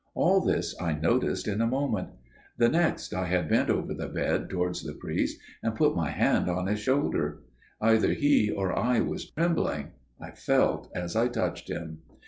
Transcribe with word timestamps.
All 0.15 0.41
this 0.41 0.73
I 0.81 0.93
noticed 0.93 1.47
in 1.47 1.61
a 1.61 1.67
moment; 1.67 2.09
the 2.57 2.69
next 2.69 3.13
I 3.13 3.25
had 3.25 3.47
bent 3.47 3.69
over 3.69 3.93
the 3.93 4.07
bed 4.09 4.49
towards 4.49 4.81
the 4.81 4.95
priest 4.95 5.37
and 5.61 5.75
put 5.75 5.95
my 5.95 6.09
hand 6.09 6.49
on 6.49 6.65
his 6.65 6.79
shoulder. 6.79 7.43
Either 7.79 8.13
he 8.13 8.49
or 8.49 8.75
I 8.75 9.01
was 9.01 9.29
trembling, 9.29 9.91
I 10.19 10.31
felt 10.31 10.91
as 10.95 11.15
I 11.15 11.27
touched 11.27 11.67
him. 11.69 11.99